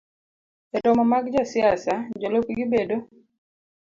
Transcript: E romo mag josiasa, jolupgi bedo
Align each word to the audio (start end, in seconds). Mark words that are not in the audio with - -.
E 0.75 0.77
romo 0.85 1.03
mag 1.11 1.23
josiasa, 1.35 1.93
jolupgi 2.21 2.63
bedo 2.73 2.97